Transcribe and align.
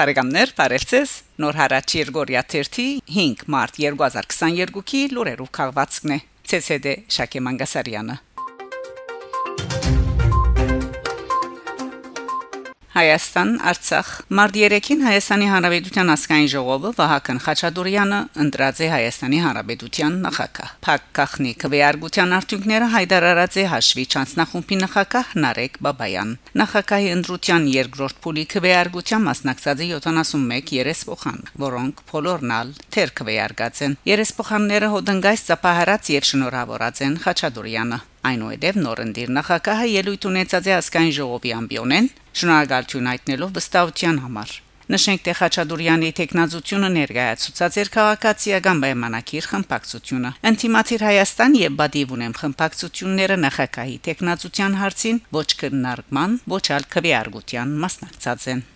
Հարեգամներ 0.00 0.52
Փարելցես 0.56 1.10
Նոր 1.42 1.56
հարաճ 1.60 1.94
Երգորիա 1.98 2.40
5 2.48 3.42
մարտ 3.52 3.80
2022-ի 3.82 5.02
լուրերով 5.12 5.50
քաղվածքն 5.58 6.14
է 6.16 6.18
ՑՍԴ 6.56 6.94
Շակե 7.16 7.42
Մանգասարյանը 7.44 8.16
Հայաստան 13.00 13.50
Արցախ 13.64 14.08
Մարտ 14.36 14.56
3-ին 14.60 15.04
Հայաստանի 15.06 15.46
Հանրապետության 15.48 16.10
ազգային 16.14 16.48
ժողովը 16.52 16.90
Վահագն 16.98 17.38
Խաչատուրյանը 17.44 18.18
ընտրած 18.44 18.82
է 18.84 18.88
Հայաստանի 18.92 19.38
Հանրապետության 19.44 20.18
նախագահ։ 20.26 20.74
Փակ 20.84 21.06
կախնի 21.16 21.52
քվեարկության 21.62 22.34
արդյունքները 22.40 22.90
հայտարարած 22.96 23.56
է 23.56 23.64
հաշվի 23.72 24.04
չանցնախումբի 24.10 24.78
նախագահ 24.84 25.32
Նարեկ 25.46 25.80
Բաբայան։ 25.88 26.36
Նախագահի 26.60 27.10
ընտրության 27.16 27.72
երկրորդ 27.80 28.20
փուլի 28.20 28.44
քվեարկության 28.52 29.26
մասնակցած 29.30 29.80
է 29.80 29.90
71 29.96 30.76
երեսփոխան, 30.76 31.40
որոնք 31.64 32.04
բոլորնալ 32.12 32.76
թեր 32.92 33.16
քվեարկած 33.22 33.84
են։ 33.88 33.98
Երեսփոխանները 34.12 34.94
հոդնգայց 34.98 35.48
ծափահարած 35.48 36.14
եւ 36.20 36.30
շնորհավորած 36.34 37.04
են 37.08 37.20
Խաչատուրյանը։ 37.24 38.04
Այնուհետև 38.28 38.80
նորընտիր 38.84 39.30
նախագահը 39.32 39.86
ելույթ 39.90 40.24
ունեցած 40.30 40.66
է 40.68 40.74
ասկային 40.76 41.14
ժողովի 41.16 41.52
ամբիոնեն 41.56 42.08
շնորհակալություն 42.40 43.08
հայտնելով 43.10 43.54
վստահության 43.56 44.18
համար։ 44.24 44.58
Նշենք 44.90 45.20
թե 45.22 45.32
Խաչատուրյանի 45.38 46.08
տեխնազությունը 46.18 46.88
ներկայացուցած 46.96 47.76
էր 47.80 47.90
քաղաքացիական 47.94 48.80
պայմանակիր 48.84 49.46
խմբակցությունը։ 49.50 50.32
Ընտիմաթիր 50.50 51.04
Հայաստան 51.06 51.54
եւ 51.60 51.78
Բադիվ 51.80 52.14
ունեմ 52.16 52.34
խմբակցությունները 52.40 53.36
նախագահի 53.46 53.96
տեխնազության 54.10 54.76
հարցին 54.82 55.22
ոչ 55.38 55.48
քննարկման, 55.62 56.36
ոչ 56.58 56.64
ալ 56.74 56.90
քվեարկության 56.96 57.78
մասնակցած 57.86 58.50
են։ 58.56 58.66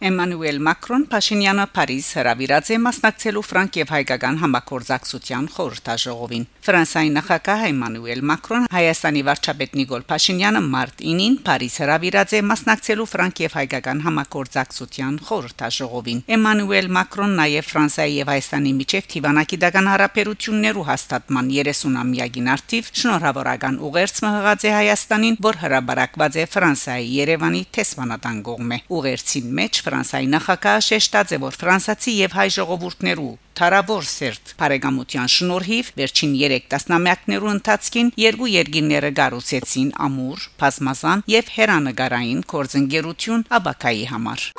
Էմանուել 0.00 0.58
Մակրոն 0.64 1.02
Փաշինյանը 1.12 1.64
Փարիզ 1.76 2.06
հրավիրած 2.16 2.68
է 2.72 2.76
մասնակցելու 2.80 3.40
Ֆրանկ 3.44 3.74
եւ 3.80 3.90
հայկական 3.92 4.36
համակորձակցության 4.40 5.48
խորհրդաժողովին։ 5.52 6.46
Ֆրանսիայի 6.64 7.10
նախագահ 7.16 7.64
Էմանուել 7.68 8.22
Մակրոն 8.30 8.64
Հայաստանի 8.72 9.22
վարչապետ 9.28 9.76
Նիկոլ 9.80 10.06
Փաշինյանը 10.12 10.62
մարտ 10.72 11.04
9-ին 11.04 11.36
Փարիզ 11.44 11.76
հրավիրած 11.84 12.32
է 12.32 12.40
մասնակցելու 12.48 13.06
Ֆրանկ 13.12 13.42
եւ 13.44 13.56
հայկական 13.60 14.00
համակորձակցության 14.06 15.20
խորհրդաժողովին։ 15.28 16.24
Էմանուել 16.40 16.90
Մակրոն 16.96 17.36
նաեւ 17.40 17.68
Ֆրանսիայի 17.68 18.16
եւ 18.20 18.32
Հայաստանի 18.32 18.72
միջև 18.80 19.12
Թիվանակիդական 19.12 19.90
հարաբերություններու 19.90 20.86
հաստատման 20.88 21.52
30-ամյակին 21.60 22.50
արդիվ 22.56 22.90
շնորհավորական 23.04 23.80
ուղերձ 23.90 24.24
մղած 24.24 24.64
է 24.64 24.74
Հայաստանին, 24.80 25.38
որ 25.44 25.60
հրաբարակված 25.60 26.40
է 26.40 26.48
Ֆրանսիայի 26.56 27.14
Երևանի 27.20 27.62
տեսվանատան 27.76 28.42
կողմէ։ 28.48 28.82
Ուղերձին 29.00 29.54
մեջ 29.60 29.82
Ֆրանսայի 29.90 30.28
նախագահը 30.30 30.82
շեշտած 30.86 31.32
է, 31.34 31.38
որ 31.42 31.56
ֆրանսացի 31.58 32.12
եւ 32.14 32.36
հայ 32.38 32.44
ժողովուրդներու 32.56 33.32
Թարավոր 33.60 34.06
սերտ 34.10 34.52
բարեկամության 34.60 35.32
շնորհիվ 35.34 35.90
վերջին 35.98 36.38
3 36.44 36.70
տասնամյակներու 36.70 37.52
ընթացքին 37.56 38.14
երկու 38.22 38.52
երկիրները 38.54 39.12
գառուցեցին 39.18 39.92
ամուր, 40.06 40.48
բազմազան 40.62 41.26
եւ 41.34 41.54
հերանեկարային 41.58 42.42
կորձընկերություն 42.54 43.48
աբակայի 43.60 44.10
համար։ 44.14 44.50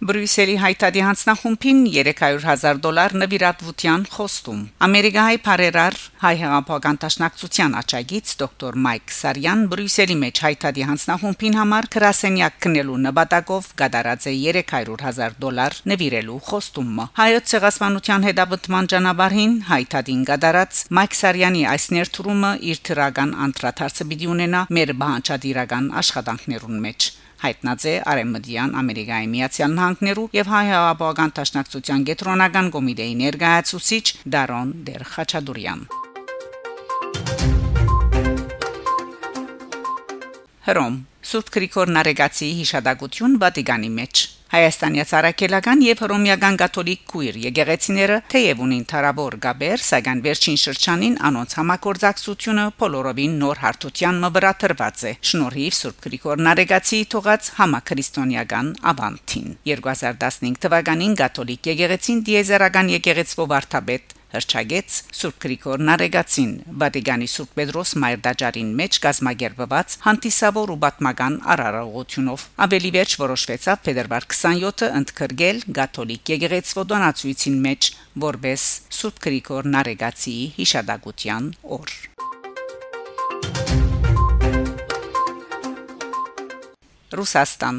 Բրյուսելի 0.00 0.54
հայտարարի 0.56 1.00
հանձնախումբին 1.04 1.80
300.000 1.92 2.78
դոլար 2.84 3.14
նվիրատվության 3.20 4.06
խոստում։ 4.14 4.62
Ամերիկայի 4.86 5.40
բարերար 5.44 5.98
հայ 6.22 6.32
հեղափոխական 6.40 7.00
տաշնակցության 7.02 7.76
աչագից 7.82 8.32
դոկտոր 8.40 8.78
Մայք 8.86 9.12
Սարյան 9.18 9.66
Բրյուսելի 9.74 10.16
մեջ 10.22 10.40
հայտարարի 10.46 10.88
հանձնախումբին 10.92 11.60
համար 11.60 11.90
գրասենյակ 12.00 12.58
կնելու 12.64 12.98
նպատակով 13.04 13.70
գդարած 13.84 14.24
է 14.32 14.34
300.000 14.48 15.38
դոլար 15.44 15.78
նվիրելու 15.92 16.40
խոստումը։ 16.48 17.08
Հայոց 17.20 17.52
ցեղասպանության 17.52 18.28
հետապնդման 18.30 18.92
ճանապարհին 18.96 19.56
հայտարարին 19.68 20.26
գդարած 20.32 20.84
Մայք 20.96 21.20
Սարյանի 21.20 21.64
այս 21.76 21.90
ներդրումը 22.00 22.56
իր 22.72 22.84
թրական 22.88 23.36
անդրադարձը 23.50 24.12
պիտի 24.14 24.34
ունենա 24.40 24.68
մեր 24.80 24.98
բանջադիրական 25.04 25.96
աշխատանքներուն 26.00 26.86
մեջ 26.88 27.12
հայտնած 27.40 27.84
է 27.90 27.94
Արեմդյան 28.12 28.74
Ամերիկայի 28.80 29.28
Միացյալ 29.34 29.76
Նահանգներու 29.76 30.26
եւ 30.36 30.50
հայ 30.52 30.64
հավաքական 30.70 31.32
տաշնակցության 31.38 32.04
գետրոնական 32.10 32.68
կոմիտեի 32.74 33.14
ներկայացուցիչ 33.20 34.04
Դարոն 34.34 34.74
Դեր 34.88 35.06
Խաչատուրյան 35.14 35.86
Հռոմ 40.70 41.00
Սուրբ 41.30 41.48
Գրիգոր 41.56 41.94
Նարեգացի 41.96 42.50
հիշադակություն 42.60 43.40
Վատիկանի 43.40 43.90
մեջ 43.96 44.26
Հայաստանի 44.50 45.02
ցարակելական 45.06 45.82
եւ 45.86 46.00
հռոմեական 46.02 46.56
կաթոլիկ 46.58 47.02
քույր 47.12 47.36
եկեղեցիները 47.44 48.16
թեև 48.32 48.62
ունին 48.64 48.82
թարավոր 48.90 49.36
գաբեր, 49.44 49.84
սակայն 49.86 50.22
վերջին 50.24 50.58
շրջանին 50.64 51.14
անոնց 51.30 51.54
համակորձակցությունը 51.60 52.66
բոլորովին 52.82 53.38
նոր 53.44 53.62
հարթության 53.62 54.20
մվրա 54.26 54.52
տրված 54.64 55.06
է։ 55.06 55.14
Շնորհիվ 55.30 55.78
Սուրբ 55.78 56.04
Գրիգոր 56.10 56.44
Նարեգացի 56.50 57.02
թողած 57.14 57.50
համակրիստոնեական 57.62 58.72
ավանտին 58.90 59.58
2015 59.70 60.64
թվականին 60.66 61.20
կաթոլիկ 61.22 61.70
եկեղեցին 61.70 62.24
դիեզերական 62.26 62.96
եկեղեցվով 62.98 63.54
վարդապետ 63.54 64.19
հրճագեց 64.34 64.96
Սուրբ 65.18 65.36
Գրիգոր 65.44 65.82
Նարեգացին 65.88 66.52
Վատիկանի 66.82 67.28
Սուրբ 67.34 67.52
Պետրոս 67.60 67.94
Մայրդաջարին 68.04 68.70
մեջ 68.80 68.98
գազմագերբված 69.06 69.96
հանդիսավոր 70.06 70.72
ու 70.74 70.78
պատմական 70.84 71.38
արարողությունով 71.54 72.46
ավելի 72.66 72.90
վերջ 72.96 73.16
որոշվեցավ 73.24 73.82
փետրվար 73.90 74.28
27-ը 74.30 74.90
ընդգրկել 75.00 75.62
Կաթոլիկ 75.80 76.34
եկեղեցու 76.34 76.86
դոնացույցին 76.94 77.60
մեջ 77.68 77.92
որբես 78.26 78.66
Սուրբ 79.00 79.22
Գրիգոր 79.26 79.70
Նարեգացի 79.76 80.36
հիշադակության 80.60 81.54
օր 81.80 81.96
Ռուսաստան 87.10 87.78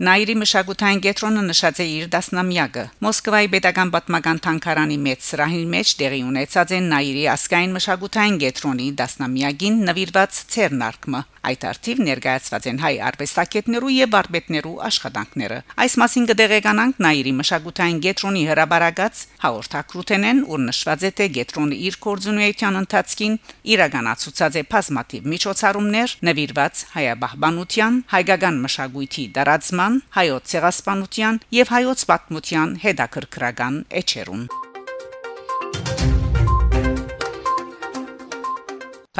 Նայիրի 0.00 0.34
մշակութային 0.40 1.00
կենտրոնը 1.04 1.40
նշած 1.44 1.80
է 1.82 1.86
իր 1.94 2.04
դասնամյակը։ 2.14 2.84
Մոսկվայի 3.04 3.48
Պետական 3.52 3.90
Պատմական 3.92 4.38
Թանգարանի 4.46 4.96
մեծ 5.04 5.26
սրահի 5.26 5.60
մեջ 5.74 5.92
տեղի 6.00 6.20
ունեցած 6.30 6.72
են 6.78 6.88
Նայիրի 6.94 7.24
ասկային 7.34 7.74
մշակութային 7.76 8.38
կենտրոնի 8.40 8.86
դասնամյակին 9.00 9.76
նվիրված 9.90 10.40
ցերնարկը։ 10.56 11.22
Այդ 11.40 11.62
արդիվ 11.64 12.00
ներկայացված 12.04 12.66
են 12.68 12.78
հայ 12.80 12.90
արվեստագետներու 13.10 13.92
եւ 13.96 14.16
արբետներու 14.18 14.72
աշխատանքները։ 14.88 15.58
Այս 15.84 15.94
մասին 16.00 16.26
կդեղեկանանք 16.30 16.98
Նայիրի 17.00 17.32
մշակութային 17.40 18.00
կենտրոնի 18.04 18.42
հրաբարագած 18.50 19.22
հաղորդակցութենեն, 19.44 20.42
ուր 20.52 20.60
նշված 20.68 21.00
է 21.00 21.10
թե 21.16 21.28
կենտրոնը 21.40 21.78
իր 21.88 21.96
կորձունեության 22.04 22.80
ընթացքին 22.80 23.38
իրականացուցած 23.72 24.60
է 24.60 24.64
բազմաթիվ 24.74 25.30
միջոցառումներ 25.32 26.14
նվիրված 26.28 26.84
հայաբահբանության, 27.00 28.00
հայկական 28.12 28.60
մշակույթի 28.68 29.24
դարածման 29.40 29.89
պատմության, 29.90 29.98
հայոց 30.14 30.44
ցեղասպանության 30.50 31.38
եւ 31.54 31.70
հայոց 31.74 32.02
պատմության 32.10 32.74
հետաքրքրական 32.84 33.74
էջերուն։ 34.00 34.44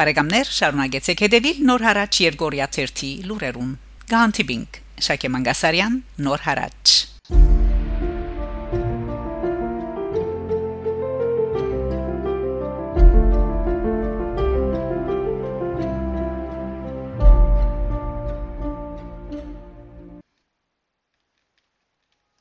Բարեկամներ, 0.01 0.51
շարունակեցեք 0.57 1.23
հետևել 1.27 1.61
Նոր 1.67 1.85
հարաճ 1.89 2.21
Երգորիա 2.25 2.67
1-ի 2.71 3.11
լուրերուն։ 3.27 3.71
Գանտիբինգ 4.15 4.81
Շակե 5.11 5.35
Մանգասարյան, 5.35 6.03
Նոր 6.25 6.47
հարաճ 6.47 7.00